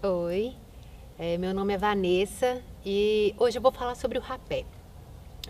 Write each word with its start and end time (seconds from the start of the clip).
Oi, 0.00 0.54
é, 1.18 1.36
meu 1.38 1.52
nome 1.52 1.74
é 1.74 1.76
Vanessa 1.76 2.62
e 2.86 3.34
hoje 3.36 3.58
eu 3.58 3.62
vou 3.62 3.72
falar 3.72 3.96
sobre 3.96 4.16
o 4.16 4.20
rapé. 4.20 4.64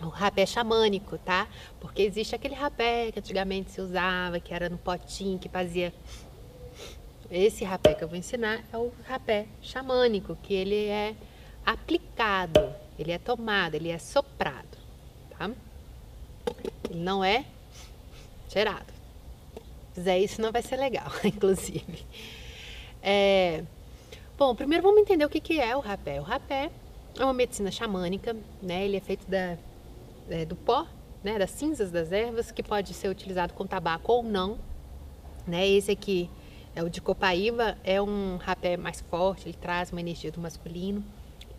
O 0.01 0.07
rapé 0.07 0.43
xamânico, 0.43 1.19
tá? 1.19 1.47
Porque 1.79 2.01
existe 2.01 2.33
aquele 2.33 2.55
rapé 2.55 3.11
que 3.11 3.19
antigamente 3.19 3.69
se 3.69 3.79
usava, 3.79 4.39
que 4.39 4.51
era 4.51 4.67
no 4.67 4.79
potinho, 4.79 5.37
que 5.37 5.47
fazia. 5.47 5.93
Esse 7.29 7.63
rapé 7.63 7.93
que 7.93 8.03
eu 8.03 8.07
vou 8.07 8.17
ensinar 8.17 8.63
é 8.73 8.75
o 8.75 8.91
rapé 9.05 9.45
xamânico, 9.61 10.35
que 10.41 10.55
ele 10.55 10.87
é 10.87 11.15
aplicado, 11.63 12.73
ele 12.97 13.11
é 13.11 13.19
tomado, 13.19 13.75
ele 13.75 13.89
é 13.89 13.99
soprado, 13.99 14.79
tá? 15.37 15.51
Ele 16.89 16.99
não 16.99 17.23
é 17.23 17.45
cheirado. 18.51 18.91
Se 19.89 20.01
fizer 20.01 20.17
isso 20.17 20.41
não 20.41 20.51
vai 20.51 20.63
ser 20.63 20.77
legal, 20.77 21.11
inclusive. 21.23 22.03
É... 22.99 23.63
Bom, 24.39 24.55
primeiro 24.55 24.81
vamos 24.81 25.01
entender 25.01 25.25
o 25.25 25.29
que, 25.29 25.41
que 25.41 25.59
é 25.59 25.75
o 25.75 25.81
rapé. 25.81 26.17
O 26.17 26.23
rapé 26.23 26.71
é 27.19 27.23
uma 27.25 27.33
medicina 27.33 27.69
xamânica, 27.69 28.33
né? 28.61 28.85
Ele 28.85 28.95
é 28.95 29.01
feito 29.01 29.29
da, 29.29 29.57
é, 30.29 30.45
do 30.45 30.55
pó, 30.55 30.87
né? 31.21 31.37
Das 31.37 31.51
cinzas 31.51 31.91
das 31.91 32.13
ervas, 32.13 32.49
que 32.49 32.63
pode 32.63 32.93
ser 32.93 33.09
utilizado 33.09 33.53
com 33.53 33.67
tabaco 33.67 34.13
ou 34.13 34.23
não. 34.23 34.57
Né? 35.45 35.67
Esse 35.67 35.91
aqui 35.91 36.29
é 36.73 36.81
o 36.81 36.89
de 36.89 37.01
copaíba, 37.01 37.77
é 37.83 38.01
um 38.01 38.37
rapé 38.37 38.77
mais 38.77 39.01
forte, 39.01 39.49
ele 39.49 39.57
traz 39.59 39.91
uma 39.91 39.99
energia 39.99 40.31
do 40.31 40.39
masculino 40.39 41.03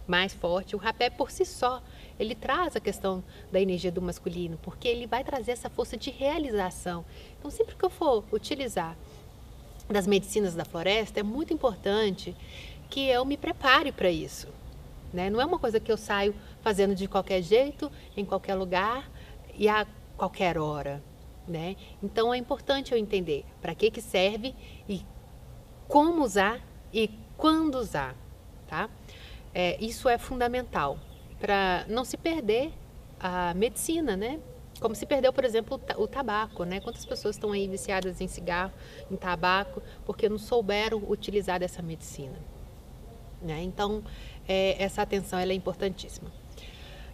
mais 0.07 0.33
forte. 0.33 0.75
O 0.75 0.79
rapé 0.79 1.11
por 1.11 1.31
si 1.31 1.45
só, 1.45 1.83
ele 2.19 2.35
traz 2.35 2.77
a 2.77 2.81
questão 2.81 3.23
da 3.53 3.61
energia 3.61 3.93
do 3.93 4.01
masculino, 4.01 4.59
porque 4.63 4.89
ele 4.89 5.07
vai 5.07 5.23
trazer 5.23 5.53
essa 5.53 5.69
força 5.69 5.99
de 5.99 6.11
realização. 6.11 7.05
Então, 7.39 7.51
sempre 7.51 7.77
que 7.77 7.85
eu 7.85 7.91
for 7.91 8.25
utilizar 8.33 8.97
das 9.93 10.07
medicinas 10.07 10.55
da 10.55 10.65
floresta, 10.65 11.21
é 11.21 11.23
muito 11.23 11.53
importante 11.53 12.35
que 12.91 13.09
eu 13.09 13.25
me 13.25 13.37
prepare 13.37 13.93
para 13.93 14.11
isso. 14.11 14.49
Né? 15.13 15.31
Não 15.31 15.41
é 15.41 15.45
uma 15.45 15.59
coisa 15.59 15.81
que 15.81 15.91
eu 15.91 15.97
saio 15.97 16.35
fazendo 16.61 16.95
de 16.95 17.07
qualquer 17.07 17.41
jeito, 17.43 17.91
em 18.17 18.25
qualquer 18.25 18.55
lugar 18.55 19.09
e 19.55 19.69
a 19.69 19.87
qualquer 20.17 20.59
hora. 20.59 21.03
Né? 21.49 21.77
Então 22.03 22.35
é 22.35 22.37
importante 22.37 22.93
eu 22.93 22.99
entender 22.99 23.45
para 23.61 23.75
que, 23.75 23.91
que 23.91 24.03
serve 24.03 24.55
e 24.89 25.05
como 25.89 26.23
usar 26.23 26.61
e 26.93 27.09
quando 27.37 27.77
usar. 27.77 28.15
Tá? 28.67 28.89
É, 29.55 29.83
isso 29.83 30.09
é 30.09 30.19
fundamental 30.19 30.99
para 31.41 31.85
não 31.89 32.05
se 32.05 32.17
perder 32.17 32.73
a 33.19 33.53
medicina, 33.55 34.17
né? 34.17 34.39
Como 34.81 34.95
se 34.95 35.05
perdeu, 35.05 35.33
por 35.33 35.45
exemplo, 35.45 35.81
o 35.97 36.07
tabaco, 36.07 36.65
né? 36.65 36.81
Quantas 36.81 37.05
pessoas 37.05 37.37
estão 37.37 37.53
aí 37.53 37.67
viciadas 37.67 38.21
em 38.21 38.29
cigarro, 38.29 38.73
em 39.11 39.17
tabaco, 39.17 39.83
porque 40.07 40.29
não 40.29 40.39
souberam 40.39 41.03
utilizar 41.09 41.59
dessa 41.61 41.83
medicina, 41.83 42.39
né? 43.43 43.63
Então, 43.63 44.03
é, 44.49 44.83
essa 44.83 45.03
atenção 45.03 45.39
é 45.39 45.53
importantíssima. 45.53 46.31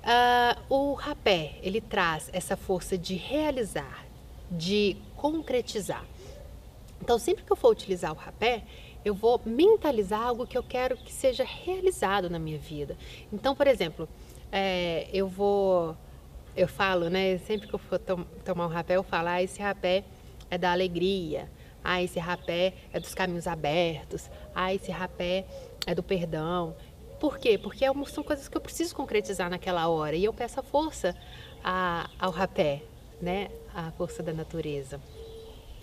Uh, 0.07 0.75
o 0.75 0.95
rapé, 0.95 1.59
ele 1.63 1.81
traz 1.81 2.31
essa 2.33 2.57
força 2.57 2.97
de 2.97 3.17
realizar, 3.17 4.07
de 4.51 4.97
concretizar. 5.17 6.05
Então, 7.01 7.19
sempre 7.19 7.45
que 7.45 7.51
eu 7.51 7.57
for 7.57 7.71
utilizar 7.71 8.13
o 8.13 8.15
rapé, 8.15 8.63
eu 9.05 9.15
vou 9.15 9.41
mentalizar 9.45 10.21
algo 10.21 10.47
que 10.47 10.57
eu 10.57 10.63
quero 10.63 10.97
que 10.97 11.13
seja 11.13 11.45
realizado 11.45 12.31
na 12.31 12.39
minha 12.39 12.59
vida. 12.59 12.97
Então, 13.33 13.55
por 13.55 13.67
exemplo, 13.67 14.09
é, 14.51 15.09
eu 15.13 15.29
vou, 15.29 15.97
eu 16.57 16.69
falo, 16.69 17.09
né? 17.09 17.39
Sempre 17.39 17.69
que 17.69 17.75
eu 17.75 17.79
for 17.79 17.99
tom, 17.99 18.25
tomar 18.45 18.67
um 18.67 18.71
rapé, 18.71 18.97
eu 18.97 19.03
falo, 19.03 19.29
ah, 19.29 19.43
esse 19.43 19.61
rapé 19.61 20.05
é 20.51 20.57
da 20.57 20.73
alegria, 20.73 21.51
ah, 21.85 22.03
esse 22.03 22.19
rapé 22.19 22.75
é 22.93 22.99
dos 22.99 23.15
caminhos 23.15 23.47
abertos, 23.47 24.31
ah, 24.55 24.75
esse 24.75 24.91
rapé 24.91 25.47
é 25.87 25.95
do 25.95 26.03
perdão. 26.03 26.75
Por 27.19 27.39
quê? 27.39 27.59
Porque 27.59 27.85
é 27.85 27.93
são 28.07 28.23
coisas 28.23 28.49
que 28.49 28.57
eu 28.57 28.61
preciso 28.61 28.95
concretizar 28.95 29.49
naquela 29.49 29.89
hora 29.89 30.15
e 30.15 30.25
eu 30.25 30.33
peço 30.33 30.61
a 30.61 30.63
força 30.63 31.17
a, 31.65 32.09
ao 32.19 32.31
rapé, 32.31 32.83
né? 33.21 33.49
A 33.75 33.91
força 33.93 34.23
da 34.23 34.33
natureza. 34.33 35.01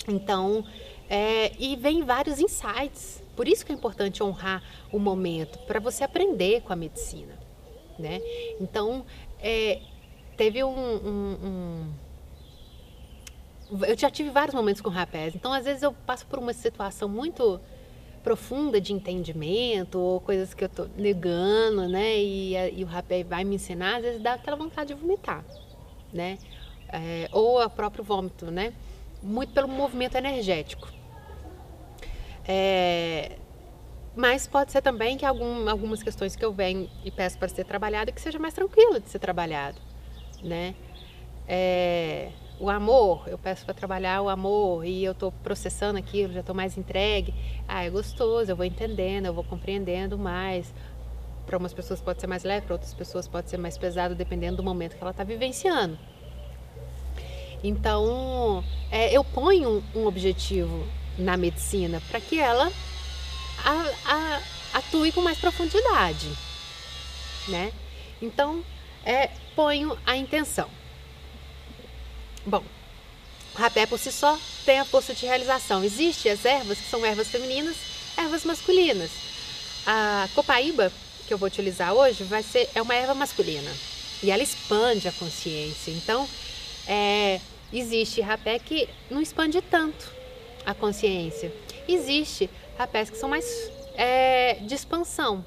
Então, 0.07 0.65
é, 1.09 1.51
e 1.57 1.75
vem 1.75 2.03
vários 2.03 2.39
insights. 2.39 3.23
Por 3.35 3.47
isso 3.47 3.65
que 3.65 3.71
é 3.71 3.75
importante 3.75 4.21
honrar 4.21 4.63
o 4.91 4.99
momento, 4.99 5.57
para 5.59 5.79
você 5.79 6.03
aprender 6.03 6.61
com 6.61 6.71
a 6.71 6.75
medicina. 6.75 7.33
Né? 7.97 8.21
Então, 8.59 9.05
é, 9.39 9.81
teve 10.35 10.63
um, 10.63 10.69
um, 10.69 11.37
um, 13.71 13.85
Eu 13.85 13.97
já 13.97 14.09
tive 14.09 14.29
vários 14.29 14.55
momentos 14.55 14.81
com 14.81 14.89
rapés, 14.89 15.35
então 15.35 15.53
às 15.53 15.65
vezes 15.65 15.83
eu 15.83 15.93
passo 15.93 16.25
por 16.25 16.39
uma 16.39 16.53
situação 16.53 17.07
muito 17.07 17.59
profunda 18.23 18.79
de 18.79 18.93
entendimento 18.93 19.99
ou 19.99 20.19
coisas 20.21 20.53
que 20.53 20.63
eu 20.63 20.69
tô 20.69 20.87
negando, 20.97 21.87
né? 21.87 22.17
E, 22.17 22.55
e 22.73 22.83
o 22.83 22.87
rapé 22.87 23.23
vai 23.23 23.43
me 23.43 23.55
ensinar, 23.55 23.97
às 23.97 24.03
vezes 24.03 24.21
dá 24.21 24.33
aquela 24.33 24.57
vontade 24.57 24.93
de 24.93 24.99
vomitar, 24.99 25.43
né? 26.11 26.37
É, 26.89 27.27
ou 27.31 27.63
o 27.63 27.69
próprio 27.69 28.03
vômito, 28.03 28.49
né? 28.49 28.73
muito 29.23 29.53
pelo 29.53 29.67
movimento 29.67 30.15
energético. 30.15 30.91
É, 32.45 33.37
mas 34.15 34.45
pode 34.45 34.71
ser 34.71 34.81
também 34.81 35.17
que 35.17 35.25
algum, 35.25 35.69
algumas 35.69 36.03
questões 36.03 36.35
que 36.35 36.43
eu 36.43 36.51
venho 36.51 36.89
e 37.03 37.09
peço 37.09 37.37
para 37.39 37.47
ser 37.47 37.63
trabalhada 37.63 38.11
que 38.11 38.19
seja 38.19 38.37
mais 38.37 38.53
tranquilo 38.53 38.99
de 38.99 39.09
ser 39.09 39.19
trabalhado, 39.19 39.79
né? 40.43 40.75
É, 41.47 42.31
o 42.63 42.69
amor, 42.69 43.27
eu 43.27 43.37
peço 43.37 43.65
para 43.65 43.73
trabalhar 43.73 44.21
o 44.21 44.29
amor 44.29 44.85
e 44.85 45.03
eu 45.03 45.11
estou 45.11 45.33
processando 45.43 45.99
aquilo, 45.99 46.31
já 46.31 46.39
estou 46.39 46.55
mais 46.55 46.77
entregue. 46.77 47.33
Ah, 47.67 47.83
é 47.83 47.89
gostoso, 47.89 48.49
eu 48.49 48.55
vou 48.55 48.65
entendendo, 48.65 49.25
eu 49.25 49.33
vou 49.33 49.43
compreendendo 49.43 50.17
mais. 50.17 50.73
Para 51.45 51.57
umas 51.57 51.73
pessoas 51.73 51.99
pode 51.99 52.21
ser 52.21 52.27
mais 52.27 52.45
leve, 52.45 52.65
para 52.65 52.75
outras 52.75 52.93
pessoas 52.93 53.27
pode 53.27 53.49
ser 53.49 53.57
mais 53.57 53.77
pesado, 53.77 54.15
dependendo 54.15 54.55
do 54.55 54.63
momento 54.63 54.95
que 54.95 55.03
ela 55.03 55.11
está 55.11 55.25
vivenciando. 55.25 55.99
Então, 57.61 58.63
é, 58.89 59.11
eu 59.11 59.25
ponho 59.25 59.83
um 59.93 60.05
objetivo 60.05 60.87
na 61.17 61.35
medicina 61.35 62.01
para 62.09 62.21
que 62.21 62.39
ela 62.39 62.71
a, 63.65 63.91
a, 64.05 64.41
atue 64.75 65.11
com 65.11 65.19
mais 65.19 65.37
profundidade, 65.37 66.29
né? 67.49 67.73
Então, 68.21 68.63
é, 69.03 69.29
ponho 69.53 69.97
a 70.05 70.15
intenção. 70.15 70.69
Bom, 72.45 72.63
o 73.55 73.57
rapé 73.57 73.85
por 73.85 73.99
si 73.99 74.11
só 74.11 74.37
tem 74.65 74.79
a 74.79 74.85
força 74.85 75.13
de 75.13 75.25
realização. 75.25 75.83
Existem 75.83 76.31
as 76.31 76.45
ervas 76.45 76.77
que 76.77 76.89
são 76.89 77.05
ervas 77.05 77.27
femininas, 77.27 77.75
ervas 78.17 78.43
masculinas. 78.43 79.11
A 79.85 80.27
copaíba 80.35 80.91
que 81.27 81.33
eu 81.33 81.37
vou 81.37 81.47
utilizar 81.47 81.93
hoje 81.93 82.23
vai 82.23 82.43
ser 82.43 82.69
é 82.75 82.81
uma 82.81 82.93
erva 82.93 83.13
masculina 83.13 83.71
e 84.21 84.31
ela 84.31 84.43
expande 84.43 85.07
a 85.07 85.11
consciência. 85.11 85.91
Então, 85.91 86.27
é, 86.87 87.39
Existe 87.73 88.21
rapé 88.21 88.59
que 88.59 88.87
não 89.09 89.19
expande 89.19 89.59
tanto 89.59 90.13
a 90.63 90.75
consciência. 90.75 91.51
Existe 91.87 92.47
rapés 92.77 93.09
que 93.09 93.17
são 93.17 93.27
mais 93.27 93.45
é, 93.95 94.59
de 94.61 94.75
expansão. 94.75 95.43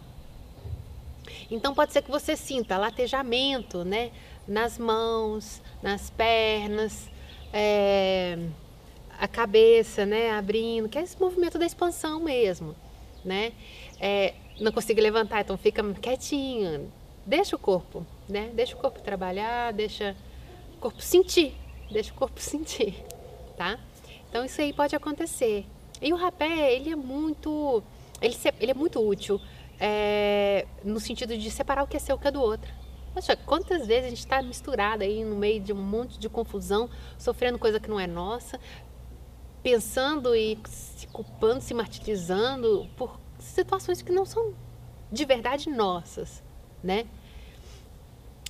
Então 1.49 1.73
pode 1.73 1.93
ser 1.93 2.03
que 2.03 2.11
você 2.11 2.37
sinta 2.37 2.77
latejamento, 2.77 3.85
né? 3.85 4.11
Nas 4.47 4.79
mãos, 4.79 5.61
nas 5.83 6.11
pernas, 6.11 7.11
é, 7.53 8.39
a 9.19 9.27
cabeça, 9.27 10.07
né? 10.07 10.31
Abrindo, 10.31 10.89
que 10.89 10.99
é 10.99 11.03
esse 11.03 11.21
movimento 11.21 11.59
da 11.59 11.67
expansão 11.67 12.21
mesmo, 12.21 12.75
né? 13.25 13.53
É, 14.01 14.35
não 14.61 14.73
consigo 14.73 15.01
levantar, 15.01 15.41
então 15.41 15.57
fica 15.57 15.83
quietinho. 15.95 16.93
Deixa 17.25 17.57
o 17.57 17.59
corpo, 17.59 18.07
né? 18.29 18.51
Deixa 18.55 18.77
o 18.77 18.79
corpo 18.79 19.01
trabalhar, 19.01 19.73
deixa 19.73 20.17
o 20.77 20.79
corpo 20.79 21.03
sentir 21.03 21.55
deixa 21.91 22.13
o 22.13 22.15
corpo 22.15 22.41
sentir, 22.41 23.03
tá? 23.57 23.79
Então 24.29 24.45
isso 24.45 24.61
aí 24.61 24.73
pode 24.73 24.95
acontecer. 24.95 25.65
E 26.01 26.13
o 26.13 26.17
rapé, 26.17 26.75
ele 26.75 26.91
é 26.91 26.97
muito, 26.97 27.83
ele, 28.21 28.37
ele 28.61 28.71
é 28.71 28.75
muito 28.75 29.01
útil 29.01 29.41
é, 29.81 30.67
no 30.85 31.01
sentido 31.01 31.37
de 31.37 31.51
separar 31.51 31.83
o 31.83 31.87
que 31.87 31.97
é 31.97 32.01
seu 32.01 32.17
o 32.17 32.19
que 32.19 32.29
é 32.29 32.31
do 32.31 32.41
outro. 32.41 32.71
Poxa, 33.17 33.35
quantas 33.35 33.87
vezes 33.87 34.05
a 34.05 34.09
gente 34.11 34.19
está 34.19 34.43
misturado 34.43 35.03
aí 35.03 35.25
no 35.25 35.37
meio 35.37 35.59
de 35.59 35.73
um 35.73 35.83
monte 35.83 36.19
de 36.19 36.29
confusão, 36.29 36.91
sofrendo 37.19 37.59
coisa 37.59 37.81
que 37.81 37.89
não 37.89 37.99
é 37.99 38.07
nossa, 38.07 38.61
pensando 39.63 40.37
e 40.37 40.59
se 40.69 41.07
culpando, 41.07 41.63
se 41.63 41.73
martirizando 41.73 42.87
por 42.95 43.19
situações 43.39 44.03
que 44.03 44.13
não 44.13 44.27
são 44.27 44.53
de 45.11 45.25
verdade 45.25 45.71
nossas, 45.71 46.43
né? 46.85 47.07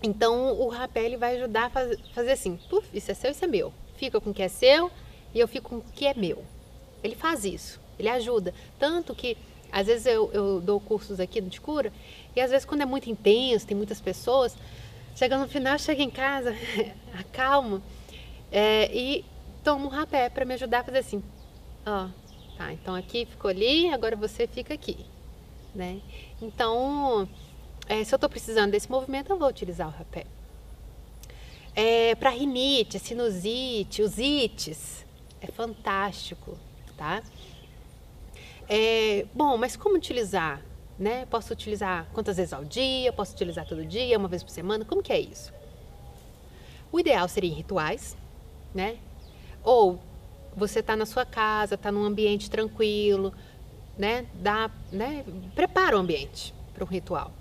Então 0.02 0.58
o 0.60 0.66
rapé 0.68 1.04
ele 1.04 1.16
vai 1.16 1.36
ajudar 1.36 1.66
a 1.66 1.70
faz, 1.70 1.96
fazer 2.12 2.32
assim, 2.32 2.58
puf, 2.68 2.88
isso 2.92 3.08
é 3.08 3.14
seu, 3.14 3.30
isso 3.30 3.44
é 3.44 3.48
meu. 3.48 3.72
Fica 3.94 4.20
com 4.20 4.30
o 4.30 4.34
que 4.34 4.42
é 4.42 4.48
seu 4.48 4.90
e 5.32 5.38
eu 5.38 5.46
fico 5.46 5.70
com 5.70 5.76
o 5.76 5.92
que 5.92 6.08
é 6.08 6.14
meu. 6.14 6.44
Ele 7.04 7.14
faz 7.14 7.44
isso, 7.44 7.80
ele 7.96 8.08
ajuda. 8.08 8.52
Tanto 8.80 9.14
que 9.14 9.38
às 9.70 9.86
vezes 9.86 10.06
eu, 10.06 10.30
eu 10.32 10.60
dou 10.60 10.80
cursos 10.80 11.20
aqui 11.20 11.40
de 11.40 11.60
cura 11.60 11.92
e 12.36 12.40
às 12.40 12.50
vezes 12.50 12.66
quando 12.66 12.82
é 12.82 12.84
muito 12.84 13.10
intenso, 13.10 13.66
tem 13.66 13.76
muitas 13.76 14.00
pessoas, 14.00 14.56
chega 15.16 15.38
no 15.38 15.48
final, 15.48 15.78
chega 15.78 16.02
em 16.02 16.10
casa, 16.10 16.54
acalmo 17.18 17.82
é, 18.52 18.94
e 18.94 19.24
tomo 19.64 19.86
um 19.86 19.88
rapé 19.88 20.28
para 20.28 20.44
me 20.44 20.54
ajudar 20.54 20.80
a 20.80 20.84
fazer 20.84 20.98
assim. 20.98 21.22
Ó, 21.84 22.08
tá, 22.56 22.72
então 22.72 22.94
aqui 22.94 23.24
ficou 23.26 23.50
ali, 23.50 23.88
agora 23.88 24.14
você 24.14 24.46
fica 24.46 24.74
aqui. 24.74 25.04
né? 25.74 26.00
Então, 26.40 27.28
é, 27.88 28.04
se 28.04 28.14
eu 28.14 28.16
estou 28.16 28.28
precisando 28.28 28.70
desse 28.70 28.90
movimento, 28.90 29.30
eu 29.30 29.38
vou 29.38 29.48
utilizar 29.48 29.88
o 29.88 29.90
rapé. 29.90 30.26
É, 31.74 32.14
para 32.14 32.30
rinite, 32.30 32.98
sinusite, 32.98 34.02
os 34.02 34.18
ites, 34.18 35.04
é 35.40 35.46
fantástico, 35.48 36.56
tá? 36.96 37.22
É, 38.68 39.26
bom, 39.34 39.56
mas 39.56 39.76
como 39.76 39.96
utilizar? 39.96 40.62
Né? 40.98 41.26
Posso 41.26 41.52
utilizar 41.52 42.06
quantas 42.12 42.38
vezes 42.38 42.52
ao 42.52 42.64
dia? 42.64 43.12
Posso 43.12 43.34
utilizar 43.34 43.66
todo 43.66 43.84
dia, 43.84 44.16
uma 44.16 44.28
vez 44.28 44.43
por 44.43 44.50
semana? 44.50 44.84
Como 44.84 45.02
que 45.02 45.12
é 45.12 45.20
isso? 45.20 45.52
O 46.90 46.98
ideal 46.98 47.28
seria 47.28 47.50
em 47.50 47.54
rituais, 47.54 48.16
né? 48.75 48.96
Ou 49.62 50.00
você 50.56 50.81
está 50.81 50.96
na 50.96 51.04
sua 51.04 51.26
casa, 51.26 51.75
está 51.75 51.93
num 51.93 52.04
ambiente 52.04 52.50
tranquilo, 52.50 53.32
né? 53.98 54.26
Dá, 54.34 54.70
né? 54.90 55.25
Prepara 55.54 55.96
o 55.96 56.00
ambiente 56.00 56.54
para 56.72 56.84
um 56.84 56.87
ritual. 56.87 57.32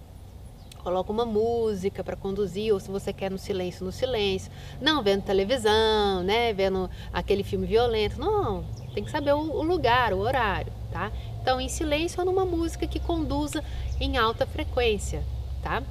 Coloca 0.84 1.12
uma 1.12 1.26
música 1.26 2.04
para 2.04 2.16
conduzir, 2.16 2.72
ou 2.72 2.80
se 2.80 2.92
você 2.92 3.12
quer 3.12 3.32
no 3.32 3.40
silêncio, 3.40 3.84
no 3.84 3.92
silêncio. 3.92 4.52
Não 4.80 5.02
vendo 5.02 5.24
televisão, 5.24 6.22
né? 6.22 6.54
Vendo 6.54 6.90
aquele 7.12 7.44
filme 7.44 7.66
violento. 7.66 8.20
Não, 8.20 8.64
tem 8.94 9.04
que 9.04 9.10
saber 9.10 9.34
o, 9.34 9.64
lugar, 9.64 10.14
o 10.14 10.20
horário, 10.20 10.72
tá? 10.92 11.12
Então, 11.46 11.62
em 11.62 11.70
silêncio 11.70 12.20
ou 12.20 12.26
numa 12.26 12.44
música 12.44 12.88
que 12.88 13.00
conduza 13.00 13.64
em 14.02 14.18
alta 14.18 14.48
frequência, 14.48 15.24
tá? 15.62 15.84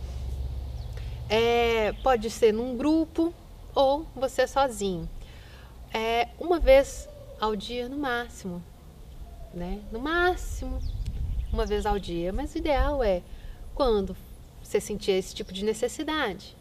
É, 1.31 1.93
pode 2.03 2.29
ser 2.29 2.53
num 2.53 2.77
grupo 2.77 3.33
ou 3.73 4.05
você 4.17 4.49
sozinho. 4.49 5.09
É, 5.93 6.27
uma 6.41 6.59
vez 6.59 7.09
ao 7.41 7.55
dia 7.55 7.89
no 7.89 7.97
máximo, 7.97 8.61
né? 9.55 9.81
No 9.93 10.01
máximo, 10.01 10.81
uma 11.53 11.65
vez 11.65 11.87
ao 11.87 12.01
dia. 12.01 12.33
Mas 12.33 12.53
o 12.57 12.59
ideal 12.59 13.05
é 13.05 13.23
quando 13.77 14.17
você 14.61 14.81
sentir 14.81 15.13
esse 15.13 15.33
tipo 15.33 15.53
de 15.53 15.65
necessidade, 15.65 16.57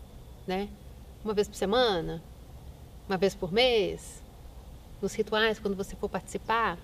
né? 0.45 0.69
Uma 1.25 1.33
vez 1.33 1.47
por 1.47 1.55
semana, 1.55 2.21
uma 3.09 3.17
vez 3.17 3.33
por 3.33 3.51
mês, 3.51 4.21
nos 5.01 5.15
rituais 5.15 5.57
quando 5.57 5.75
você 5.75 5.95
for 5.95 6.09
participar, 6.09 6.77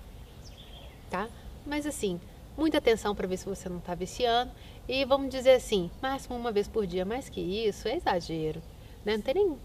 tá? 1.11 1.29
Mas 1.69 1.85
assim, 1.85 2.19
muita 2.57 2.79
atenção 2.79 3.13
para 3.13 3.27
ver 3.27 3.37
se 3.37 3.45
você 3.45 3.69
não 3.69 3.77
está 3.77 3.93
viciando 3.93 4.51
e 4.87 5.05
vamos 5.05 5.29
dizer 5.29 5.51
assim, 5.51 5.91
máximo 6.01 6.35
uma 6.35 6.51
vez 6.51 6.67
por 6.67 6.87
dia, 6.87 7.05
mais 7.05 7.29
que 7.29 7.39
isso 7.39 7.87
é 7.87 7.95
exagero, 7.95 8.59
né? 9.05 9.15
Não 9.15 9.21
tem 9.21 9.35
nem, 9.35 9.57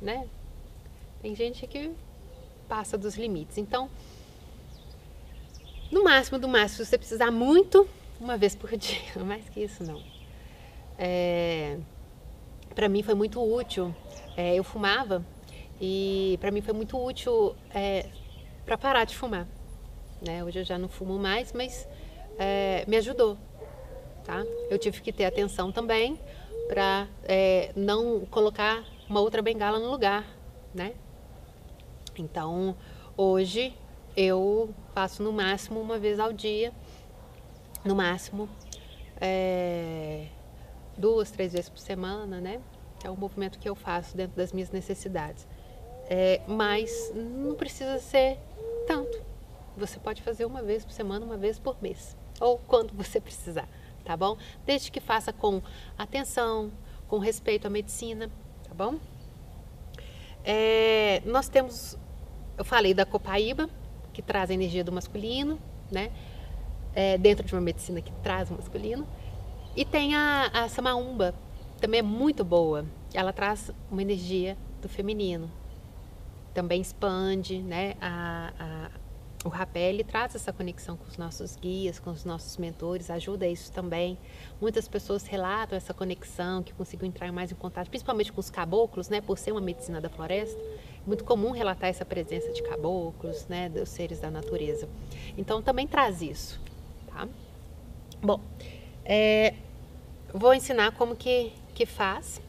né? 0.00 0.26
Tem 1.20 1.34
gente 1.34 1.66
que 1.66 1.92
passa 2.66 2.96
dos 2.96 3.14
limites. 3.16 3.58
Então, 3.58 3.90
no 5.92 6.02
máximo, 6.02 6.38
do 6.38 6.48
máximo, 6.48 6.82
se 6.82 6.90
você 6.90 6.96
precisar 6.96 7.30
muito, 7.30 7.86
uma 8.18 8.38
vez 8.38 8.56
por 8.56 8.74
dia, 8.76 9.22
mais 9.22 9.46
que 9.50 9.60
isso 9.60 9.84
não. 9.84 10.02
É, 10.96 11.78
para 12.74 12.88
mim 12.88 13.02
foi 13.02 13.14
muito 13.14 13.38
útil. 13.42 13.94
É, 14.34 14.54
eu 14.54 14.64
fumava 14.64 15.22
e 15.78 16.38
para 16.40 16.50
mim 16.50 16.62
foi 16.62 16.72
muito 16.72 16.98
útil 16.98 17.54
é, 17.74 18.08
para 18.64 18.78
parar 18.78 19.04
de 19.04 19.14
fumar. 19.14 19.46
Né? 20.20 20.44
Hoje 20.44 20.60
eu 20.60 20.64
já 20.64 20.78
não 20.78 20.88
fumo 20.88 21.18
mais, 21.18 21.52
mas 21.52 21.88
é, 22.38 22.84
me 22.86 22.96
ajudou. 22.96 23.36
Tá? 24.24 24.44
Eu 24.70 24.78
tive 24.78 25.00
que 25.00 25.12
ter 25.12 25.24
atenção 25.24 25.72
também 25.72 26.18
para 26.68 27.08
é, 27.24 27.72
não 27.74 28.26
colocar 28.26 28.84
uma 29.08 29.20
outra 29.20 29.40
bengala 29.40 29.78
no 29.78 29.90
lugar, 29.90 30.24
né? 30.74 30.92
Então, 32.18 32.76
hoje 33.16 33.74
eu 34.16 34.74
faço 34.94 35.22
no 35.22 35.32
máximo 35.32 35.80
uma 35.80 35.98
vez 35.98 36.20
ao 36.20 36.32
dia, 36.32 36.72
no 37.84 37.94
máximo 37.94 38.48
é, 39.20 40.26
duas, 40.96 41.30
três 41.30 41.52
vezes 41.52 41.68
por 41.68 41.78
semana, 41.78 42.40
né? 42.40 42.60
É 43.04 43.10
um 43.10 43.16
movimento 43.16 43.58
que 43.58 43.68
eu 43.68 43.74
faço 43.74 44.16
dentro 44.16 44.36
das 44.36 44.52
minhas 44.52 44.70
necessidades. 44.70 45.46
É, 46.10 46.40
mas 46.46 47.12
não 47.14 47.54
precisa 47.54 47.98
ser. 47.98 48.38
Você 49.78 49.98
pode 49.98 50.22
fazer 50.22 50.44
uma 50.44 50.62
vez 50.62 50.84
por 50.84 50.92
semana, 50.92 51.24
uma 51.24 51.36
vez 51.36 51.58
por 51.58 51.80
mês, 51.80 52.16
ou 52.40 52.58
quando 52.58 52.92
você 52.92 53.20
precisar, 53.20 53.68
tá 54.04 54.16
bom? 54.16 54.36
Desde 54.66 54.90
que 54.90 55.00
faça 55.00 55.32
com 55.32 55.62
atenção, 55.96 56.70
com 57.06 57.18
respeito 57.18 57.66
à 57.66 57.70
medicina, 57.70 58.30
tá 58.64 58.74
bom? 58.74 58.98
É, 60.44 61.22
nós 61.24 61.48
temos, 61.48 61.96
eu 62.56 62.64
falei 62.64 62.92
da 62.92 63.06
copaíba, 63.06 63.68
que 64.12 64.22
traz 64.22 64.50
a 64.50 64.54
energia 64.54 64.82
do 64.82 64.90
masculino, 64.90 65.60
né? 65.90 66.10
É, 66.94 67.16
dentro 67.16 67.46
de 67.46 67.54
uma 67.54 67.60
medicina 67.60 68.00
que 68.00 68.10
traz 68.22 68.50
o 68.50 68.54
masculino. 68.54 69.06
E 69.76 69.84
tem 69.84 70.16
a, 70.16 70.50
a 70.52 70.68
também 71.80 72.00
é 72.00 72.02
muito 72.02 72.44
boa. 72.44 72.84
Ela 73.14 73.32
traz 73.32 73.70
uma 73.90 74.02
energia 74.02 74.56
do 74.82 74.88
feminino. 74.88 75.50
Também 76.52 76.80
expande, 76.80 77.58
né? 77.58 77.94
A, 78.00 78.90
o 79.48 79.50
rapé 79.50 79.88
ele 79.88 80.04
traz 80.04 80.34
essa 80.34 80.52
conexão 80.52 80.94
com 80.94 81.06
os 81.06 81.16
nossos 81.16 81.56
guias, 81.56 81.98
com 81.98 82.10
os 82.10 82.22
nossos 82.22 82.58
mentores, 82.58 83.08
ajuda 83.08 83.46
isso 83.46 83.72
também. 83.72 84.18
Muitas 84.60 84.86
pessoas 84.86 85.26
relatam 85.26 85.74
essa 85.74 85.94
conexão, 85.94 86.62
que 86.62 86.74
conseguiu 86.74 87.08
entrar 87.08 87.32
mais 87.32 87.50
em 87.50 87.54
contato, 87.54 87.88
principalmente 87.88 88.30
com 88.30 88.40
os 88.40 88.50
caboclos, 88.50 89.08
né? 89.08 89.22
Por 89.22 89.38
ser 89.38 89.52
uma 89.52 89.60
medicina 89.62 90.02
da 90.02 90.10
floresta 90.10 90.60
muito 91.06 91.24
comum 91.24 91.50
relatar 91.50 91.88
essa 91.88 92.04
presença 92.04 92.52
de 92.52 92.62
caboclos, 92.62 93.46
né, 93.48 93.70
dos 93.70 93.88
seres 93.88 94.20
da 94.20 94.30
natureza. 94.30 94.86
Então 95.38 95.62
também 95.62 95.86
traz 95.86 96.20
isso, 96.20 96.60
tá? 97.06 97.26
Bom, 98.20 98.38
é, 99.02 99.54
vou 100.34 100.52
ensinar 100.52 100.92
como 100.92 101.16
que, 101.16 101.54
que 101.74 101.86
faz. 101.86 102.42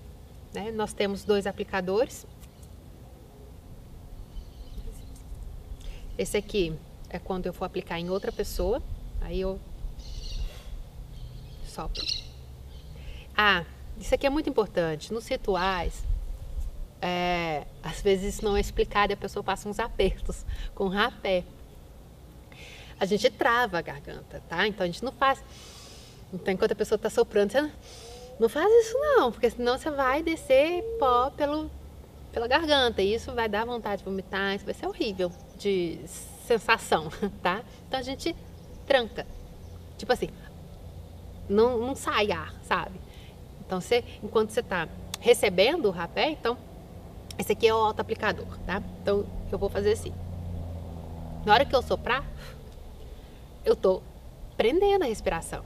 Né? 0.53 0.69
Nós 0.71 0.91
temos 0.91 1.23
dois 1.23 1.47
aplicadores. 1.47 2.27
Esse 6.17 6.35
aqui 6.35 6.77
é 7.09 7.19
quando 7.19 7.45
eu 7.45 7.53
for 7.53 7.65
aplicar 7.65 7.99
em 7.99 8.09
outra 8.09 8.31
pessoa. 8.31 8.81
Aí 9.21 9.41
eu 9.41 9.59
sopro. 11.65 12.05
Ah, 13.35 13.65
isso 13.99 14.13
aqui 14.13 14.25
é 14.25 14.29
muito 14.29 14.49
importante. 14.49 15.13
Nos 15.13 15.27
rituais, 15.27 16.03
é, 17.01 17.65
às 17.81 18.01
vezes 18.01 18.35
isso 18.35 18.45
não 18.45 18.55
é 18.55 18.59
explicado 18.59 19.11
e 19.11 19.15
a 19.15 19.17
pessoa 19.17 19.43
passa 19.43 19.67
uns 19.67 19.79
apertos 19.79 20.45
com 20.75 20.87
rapé. 20.87 21.43
A 22.99 23.05
gente 23.05 23.29
trava 23.29 23.79
a 23.79 23.81
garganta, 23.81 24.43
tá? 24.49 24.67
Então 24.67 24.83
a 24.83 24.87
gente 24.87 25.03
não 25.03 25.11
faz. 25.11 25.41
Então 26.33 26.53
enquanto 26.53 26.73
a 26.73 26.75
pessoa 26.75 26.97
está 26.97 27.09
soprando, 27.09 27.51
você 27.51 27.71
não 28.39 28.49
faz 28.49 28.69
isso 28.85 28.97
não, 28.97 29.31
porque 29.31 29.49
senão 29.49 29.77
você 29.77 29.89
vai 29.89 30.21
descer 30.21 30.83
pó 30.99 31.29
pelo, 31.29 31.71
pela 32.31 32.47
garganta 32.47 33.01
e 33.01 33.13
isso 33.13 33.33
vai 33.33 33.49
dar 33.49 33.65
vontade 33.65 33.99
de 33.99 34.05
vomitar, 34.05 34.55
isso 34.55 34.65
vai 34.65 34.73
ser 34.73 34.85
horrível 34.85 35.31
de 35.57 35.99
sensação, 36.49 37.09
tá? 37.43 37.61
Então 37.87 37.99
a 37.99 38.03
gente 38.03 38.35
tranca. 38.87 39.25
Tipo 39.97 40.13
assim, 40.13 40.29
não, 41.47 41.77
não 41.77 41.95
sai 41.95 42.31
ar, 42.31 42.53
sabe? 42.63 42.99
Então 43.65 43.79
você, 43.79 44.03
enquanto 44.23 44.49
você 44.49 44.61
está 44.61 44.87
recebendo 45.19 45.85
o 45.85 45.91
rapé, 45.91 46.31
então 46.31 46.57
esse 47.37 47.51
aqui 47.51 47.67
é 47.67 47.73
o 47.73 47.77
auto-aplicador, 47.77 48.57
tá? 48.65 48.81
Então, 49.01 49.25
eu 49.51 49.57
vou 49.57 49.69
fazer 49.69 49.93
assim. 49.93 50.13
Na 51.45 51.53
hora 51.53 51.65
que 51.65 51.73
eu 51.73 51.81
soprar, 51.81 52.25
eu 53.63 53.75
tô 53.75 54.01
prendendo 54.57 55.03
a 55.03 55.07
respiração. 55.07 55.63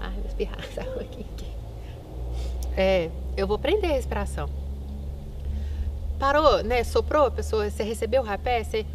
Ah, 0.00 0.10
vou 0.10 0.26
espirrar 0.26 0.60
essa 0.60 0.82
aqui, 0.82 1.26
aqui. 1.32 1.52
É, 2.76 3.10
eu 3.36 3.46
vou 3.48 3.58
prender 3.58 3.90
a 3.90 3.94
respiração. 3.94 4.48
Parou, 6.18 6.62
né? 6.62 6.84
Soprou 6.84 7.26
a 7.26 7.30
pessoa, 7.30 7.68
você 7.68 7.82
recebeu 7.82 8.22
o 8.22 8.24
rapé, 8.24 8.62
você... 8.62 8.86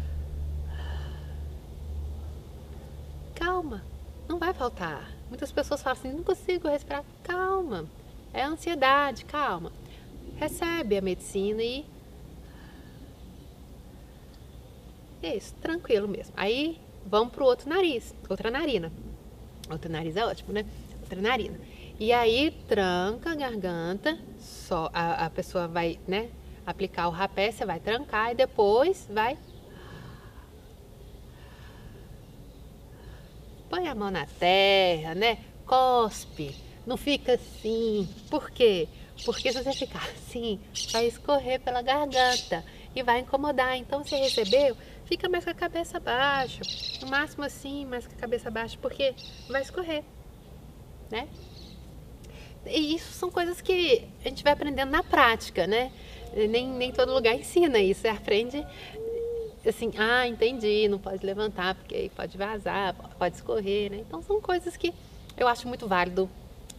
Calma, 3.68 3.82
não 4.28 4.38
vai 4.38 4.54
faltar. 4.54 5.10
Muitas 5.28 5.50
pessoas 5.50 5.82
falam 5.82 5.98
assim, 5.98 6.12
não 6.12 6.22
consigo 6.22 6.68
respirar. 6.68 7.04
Calma, 7.22 7.86
é 8.32 8.42
ansiedade, 8.42 9.24
calma 9.24 9.72
recebe 10.36 10.96
a 10.96 11.00
medicina 11.00 11.62
e 11.62 11.84
é 15.22 15.36
isso, 15.36 15.54
tranquilo 15.60 16.06
mesmo. 16.06 16.32
Aí 16.36 16.78
vamos 17.04 17.32
pro 17.32 17.44
outro 17.44 17.68
nariz, 17.68 18.14
outra 18.28 18.50
narina. 18.50 18.92
Outro 19.70 19.90
nariz 19.90 20.16
é 20.16 20.24
ótimo, 20.24 20.52
né? 20.52 20.64
Outra 21.00 21.20
narina. 21.20 21.58
E 21.98 22.12
aí 22.12 22.50
tranca 22.68 23.32
a 23.32 23.34
garganta, 23.34 24.18
só 24.38 24.90
a, 24.92 25.26
a 25.26 25.30
pessoa 25.30 25.66
vai, 25.66 25.98
né, 26.06 26.28
aplicar 26.66 27.08
o 27.08 27.10
rapé, 27.10 27.50
você 27.50 27.64
vai 27.64 27.80
trancar 27.80 28.32
e 28.32 28.34
depois 28.34 29.08
vai 29.10 29.38
põe 33.86 33.88
a 33.88 33.94
mão 33.94 34.10
na 34.10 34.26
terra, 34.26 35.14
né? 35.14 35.38
Cospe. 35.64 36.54
Não 36.84 36.96
fica 36.96 37.34
assim. 37.34 38.08
Por 38.28 38.50
quê? 38.50 38.88
Porque 39.24 39.52
se 39.52 39.62
você 39.62 39.72
ficar 39.72 40.02
assim, 40.10 40.60
vai 40.90 41.06
escorrer 41.06 41.60
pela 41.60 41.82
garganta 41.82 42.64
e 42.94 43.02
vai 43.02 43.20
incomodar. 43.20 43.76
Então, 43.76 44.04
se 44.04 44.16
recebeu, 44.16 44.76
fica 45.04 45.28
mais 45.28 45.44
com 45.44 45.50
a 45.50 45.54
cabeça 45.54 46.00
baixa. 46.00 46.62
No 47.00 47.08
máximo 47.08 47.44
assim, 47.44 47.84
mais 47.86 48.06
com 48.06 48.14
a 48.14 48.18
cabeça 48.18 48.50
baixa, 48.50 48.76
porque 48.80 49.14
vai 49.48 49.62
escorrer. 49.62 50.02
né? 51.10 51.28
E 52.66 52.96
isso 52.96 53.12
são 53.12 53.30
coisas 53.30 53.60
que 53.60 54.02
a 54.24 54.28
gente 54.28 54.42
vai 54.42 54.52
aprendendo 54.52 54.90
na 54.90 55.02
prática, 55.02 55.66
né? 55.66 55.92
Nem, 56.50 56.66
nem 56.68 56.92
todo 56.92 57.14
lugar 57.14 57.34
ensina 57.34 57.78
isso. 57.78 58.00
Você 58.00 58.08
aprende 58.08 58.66
assim, 59.68 59.92
ah, 59.98 60.26
entendi, 60.26 60.88
não 60.88 60.98
pode 60.98 61.24
levantar 61.24 61.74
porque 61.74 62.10
pode 62.14 62.36
vazar, 62.36 62.94
pode 63.18 63.36
escorrer, 63.36 63.90
né? 63.90 63.98
Então 63.98 64.22
são 64.22 64.40
coisas 64.40 64.76
que 64.76 64.92
eu 65.36 65.48
acho 65.48 65.66
muito 65.66 65.88
válido 65.88 66.30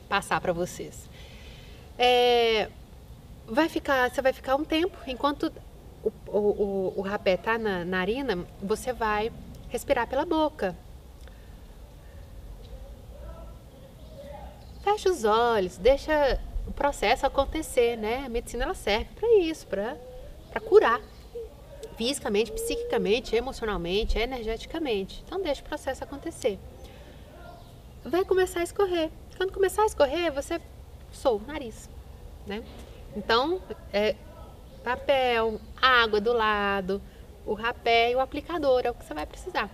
passar 0.07 0.39
para 0.39 0.53
vocês. 0.53 1.09
É, 1.97 2.69
vai 3.45 3.67
ficar, 3.67 4.09
você 4.09 4.21
vai 4.21 4.33
ficar 4.33 4.55
um 4.55 4.63
tempo, 4.63 4.97
enquanto 5.07 5.51
o, 6.03 6.11
o, 6.27 6.37
o, 6.37 6.93
o 6.97 7.01
rapé 7.01 7.35
tá 7.37 7.57
na 7.57 7.83
narina, 7.83 8.45
você 8.61 8.93
vai 8.93 9.31
respirar 9.69 10.07
pela 10.07 10.25
boca. 10.25 10.75
Fecha 14.83 15.09
os 15.09 15.23
olhos, 15.25 15.77
deixa 15.77 16.39
o 16.65 16.71
processo 16.71 17.25
acontecer, 17.25 17.97
né? 17.97 18.23
A 18.25 18.29
medicina 18.29 18.63
ela 18.63 18.73
serve 18.73 19.09
para 19.15 19.39
isso, 19.39 19.67
para 19.67 19.97
curar 20.65 21.01
fisicamente, 21.97 22.51
psiquicamente, 22.51 23.35
emocionalmente, 23.35 24.17
energeticamente. 24.17 25.23
Então 25.25 25.41
deixa 25.41 25.61
o 25.61 25.65
processo 25.65 26.03
acontecer. 26.03 26.59
Vai 28.05 28.23
começar 28.23 28.61
a 28.61 28.63
escorrer. 28.63 29.09
Quando 29.35 29.51
começar 29.51 29.83
a 29.83 29.85
escorrer, 29.85 30.31
você 30.31 30.61
sou 31.11 31.37
o 31.37 31.41
nariz, 31.45 31.89
né? 32.45 32.63
Então, 33.15 33.61
é 33.91 34.15
papel, 34.83 35.59
água 35.81 36.21
do 36.21 36.31
lado, 36.31 37.01
o 37.45 37.53
rapé 37.53 38.11
e 38.11 38.15
o 38.15 38.19
aplicador 38.19 38.81
é 38.85 38.91
o 38.91 38.93
que 38.93 39.03
você 39.03 39.13
vai 39.13 39.25
precisar. 39.25 39.69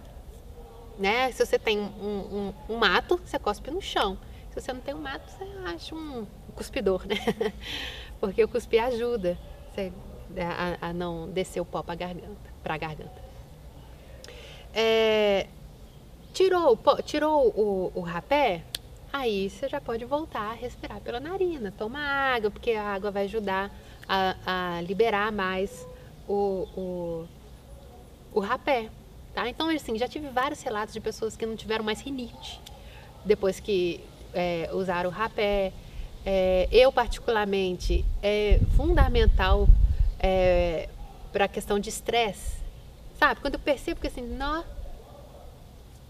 Né? 0.98 1.32
Se 1.32 1.46
você 1.46 1.60
tem 1.60 1.80
um, 1.80 2.54
um, 2.70 2.74
um 2.74 2.78
mato, 2.78 3.20
você 3.24 3.38
cospe 3.38 3.70
no 3.70 3.82
chão. 3.82 4.18
Se 4.50 4.62
você 4.62 4.72
não 4.72 4.80
tem 4.80 4.94
um 4.94 5.02
mato, 5.02 5.30
você 5.30 5.44
acha 5.66 5.96
um 5.96 6.26
cuspidor, 6.56 7.06
né? 7.08 7.16
Porque 8.20 8.44
o 8.44 8.48
cuspir 8.48 8.84
ajuda 8.84 9.38
você, 9.70 9.92
a, 10.42 10.90
a, 10.90 10.94
não 10.94 11.30
descer 11.30 11.60
o 11.60 11.66
pó 11.66 11.84
para 11.84 11.96
garganta, 11.96 12.50
para 12.64 12.76
a 12.76 12.78
garganta. 12.78 13.22
É, 14.74 15.48
tirou, 16.34 16.78
tirou 17.04 17.48
o, 17.50 17.92
o 17.94 18.02
rapé, 18.02 18.64
aí 19.12 19.50
você 19.50 19.70
já 19.70 19.80
pode 19.80 20.04
voltar 20.06 20.52
a 20.52 20.54
respirar 20.54 21.00
pela 21.02 21.20
narina. 21.20 21.72
Toma 21.78 22.00
água, 22.00 22.50
porque 22.50 22.72
a 22.72 22.84
água 22.84 23.12
vai 23.12 23.26
ajudar 23.26 23.72
a, 24.08 24.78
a 24.78 24.82
liberar 24.82 25.32
mais 25.32 25.88
o, 26.28 26.68
o, 26.76 27.28
o 28.34 28.40
rapé. 28.40 28.90
Tá? 29.34 29.50
Então, 29.50 29.70
assim, 29.70 29.98
já 29.98 30.08
tive 30.08 30.30
vários 30.30 30.62
relatos 30.62 30.94
de 30.94 31.00
pessoas 31.00 31.36
que 31.36 31.46
não 31.46 31.56
tiveram 31.56 31.84
mais 31.84 32.02
rinite 32.02 32.62
depois 33.26 33.60
que 33.60 34.04
é, 34.34 34.70
usaram 34.74 35.10
o 35.10 35.14
rapé. 35.14 35.72
É, 36.26 36.68
eu, 36.72 36.92
particularmente, 36.92 38.06
é 38.22 38.60
fundamental 38.76 39.68
é, 40.24 40.88
para 41.34 41.46
a 41.46 41.48
questão 41.50 41.78
de 41.78 41.90
estresse. 41.90 42.64
Sabe? 43.20 43.42
Quando 43.42 43.56
eu 43.56 43.60
percebo 43.60 44.00
que 44.00 44.08
assim, 44.08 44.22
não, 44.22 44.64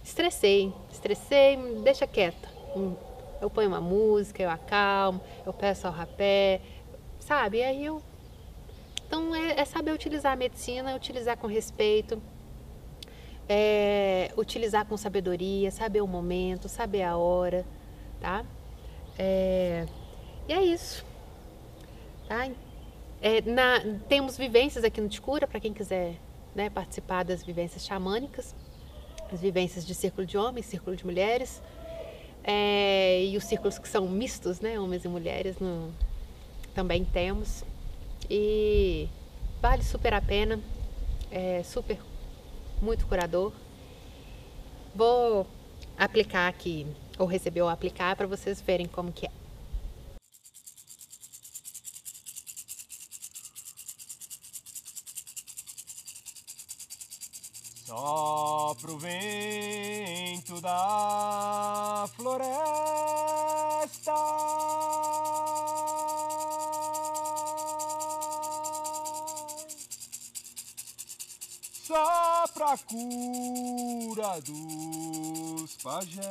estressei, 0.04 0.72
estressei, 0.92 1.58
deixa 1.84 2.06
quieta. 2.06 2.48
Hum, 2.76 2.96
eu 3.42 3.50
ponho 3.50 3.68
uma 3.68 3.82
música, 3.82 4.44
eu 4.44 4.50
acalmo, 4.50 5.20
eu 5.46 5.52
peço 5.52 5.88
ao 5.88 5.94
rapé, 5.94 6.62
sabe? 7.20 7.58
E 7.58 7.64
aí 7.64 7.86
eu. 7.86 8.02
Então 9.08 9.36
é, 9.36 9.60
é 9.60 9.66
saber 9.66 9.92
utilizar 9.92 10.34
a 10.34 10.36
medicina, 10.36 10.96
utilizar 10.96 11.38
com 11.38 11.48
respeito, 11.48 12.22
é, 13.50 14.32
utilizar 14.38 14.86
com 14.86 14.96
sabedoria, 14.96 15.72
saber 15.72 16.02
o 16.02 16.08
momento, 16.08 16.70
saber 16.70 17.04
a 17.04 17.18
hora, 17.18 17.66
tá? 18.22 18.46
É, 19.18 19.86
e 20.48 20.54
é 20.54 20.64
isso, 20.64 21.06
tá? 22.28 22.48
É, 23.26 23.40
na, 23.42 23.80
temos 24.10 24.38
vivências 24.38 24.84
aqui 24.84 25.00
no 25.00 25.08
Ticura, 25.08 25.48
para 25.48 25.58
quem 25.58 25.74
quiser 25.74 26.16
né, 26.54 26.70
participar 26.70 27.24
das 27.24 27.42
vivências 27.42 27.86
xamânicas, 27.86 28.54
as 29.32 29.40
vivências 29.40 29.88
de 29.88 29.96
círculo 29.96 30.28
de 30.28 30.38
homens, 30.38 30.66
círculo 30.66 30.94
de 30.94 31.06
mulheres, 31.06 31.62
é, 32.44 33.24
e 33.24 33.38
os 33.38 33.46
círculos 33.46 33.80
que 33.80 33.88
são 33.88 34.10
mistos, 34.10 34.60
né, 34.60 34.78
homens 34.78 35.06
e 35.06 35.08
mulheres, 35.08 35.58
no, 35.58 35.94
também 36.76 37.06
temos. 37.06 37.64
E 38.30 39.08
vale 39.62 39.84
super 39.84 40.14
a 40.14 40.22
pena, 40.22 40.60
é 41.32 41.64
super, 41.64 42.00
muito 42.82 43.08
curador. 43.08 43.54
Vou 44.94 45.48
aplicar 45.98 46.50
aqui, 46.50 46.86
ou 47.18 47.26
receber 47.26 47.62
ou 47.62 47.70
aplicar, 47.70 48.18
para 48.18 48.28
vocês 48.28 48.60
verem 48.60 48.86
como 48.86 49.14
que 49.14 49.28
é. 49.28 49.43
Sopra 57.96 58.92
o 58.92 58.98
vento 58.98 60.60
da 60.62 62.10
floresta. 62.16 62.52
Sopra 71.84 72.74
a 72.74 72.78
cura 72.80 74.42
dos 74.42 75.78
pajés. 75.84 76.24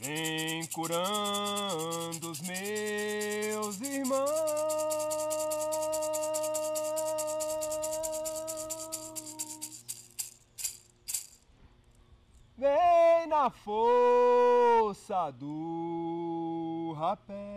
Vem 0.00 0.66
curando 0.66 1.85
os 2.24 2.40
meus 2.40 3.80
irmãos. 3.80 4.30
Vem 12.56 13.26
na 13.28 13.50
força 13.50 15.30
do 15.32 16.94
rapé. 16.96 17.56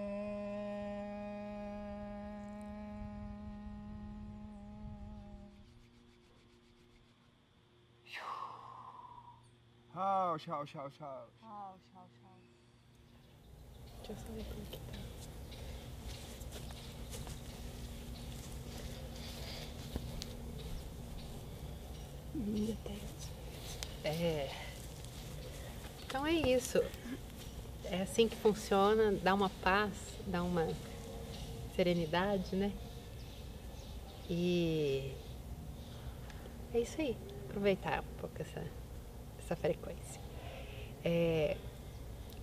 Tchau, 10.00 10.38
tchau, 10.38 10.66
tchau, 10.66 10.90
tchau. 10.92 11.28
Tchau, 11.40 11.80
tchau, 11.92 12.08
tchau. 12.14 12.39
Deixa 14.10 14.24
eu 14.36 14.44
como 14.44 14.66
que 14.72 14.78
tá. 14.78 15.00
É. 24.04 24.50
Então 26.04 26.26
é 26.26 26.34
isso. 26.34 26.84
É 27.86 28.02
assim 28.02 28.28
que 28.28 28.36
funciona, 28.38 29.12
dá 29.12 29.36
uma 29.36 29.50
paz, 29.50 29.94
dá 30.26 30.42
uma 30.42 30.68
serenidade, 31.76 32.56
né? 32.56 32.72
E 34.28 35.14
é 36.74 36.80
isso 36.80 37.00
aí. 37.00 37.16
Aproveitar 37.48 38.00
um 38.02 38.20
pouco 38.20 38.42
essa 38.42 38.66
essa 39.38 39.56
frequência. 39.56 40.20
É, 41.04 41.58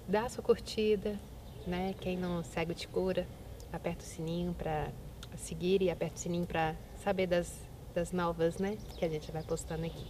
dá 0.09 0.27
a 0.27 0.29
sua 0.29 0.43
curtida, 0.45 1.19
né? 1.67 1.95
Quem 2.01 2.17
não 2.17 2.43
segue 2.43 2.73
o 2.73 2.75
Te 2.75 2.89
Cura, 2.89 3.27
aperta 3.73 4.03
o 4.03 4.07
sininho 4.07 4.55
para 4.55 4.89
seguir 5.37 5.83
e 5.83 5.91
aperta 5.91 6.17
o 6.17 6.19
sininho 6.19 6.47
para 6.47 6.75
saber 6.97 7.27
das, 7.27 7.53
das 7.95 8.13
novas, 8.13 8.59
né? 8.59 8.77
Que 8.97 9.05
a 9.05 9.09
gente 9.09 9.31
vai 9.31 9.43
postando 9.43 9.85
aqui. 9.85 10.07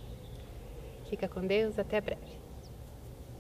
Fica 1.08 1.28
com 1.28 1.46
Deus, 1.46 1.78
até 1.78 2.00
breve. 2.00 2.45